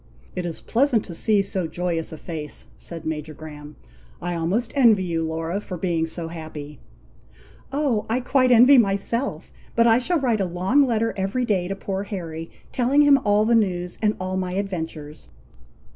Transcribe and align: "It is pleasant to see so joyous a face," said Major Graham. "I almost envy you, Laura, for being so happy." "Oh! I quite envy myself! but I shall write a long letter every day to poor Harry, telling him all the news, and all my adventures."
"It 0.35 0.47
is 0.47 0.61
pleasant 0.61 1.05
to 1.05 1.13
see 1.13 1.43
so 1.43 1.67
joyous 1.67 2.11
a 2.11 2.17
face," 2.17 2.65
said 2.75 3.05
Major 3.05 3.35
Graham. 3.35 3.75
"I 4.19 4.33
almost 4.33 4.71
envy 4.73 5.03
you, 5.03 5.23
Laura, 5.23 5.61
for 5.61 5.77
being 5.77 6.07
so 6.07 6.29
happy." 6.29 6.79
"Oh! 7.71 8.07
I 8.09 8.19
quite 8.19 8.49
envy 8.49 8.79
myself! 8.79 9.51
but 9.75 9.85
I 9.85 9.99
shall 9.99 10.19
write 10.19 10.41
a 10.41 10.45
long 10.45 10.87
letter 10.87 11.13
every 11.15 11.45
day 11.45 11.67
to 11.67 11.75
poor 11.75 12.01
Harry, 12.01 12.49
telling 12.71 13.01
him 13.03 13.19
all 13.23 13.45
the 13.45 13.53
news, 13.53 13.99
and 14.01 14.15
all 14.19 14.37
my 14.37 14.53
adventures." 14.53 15.29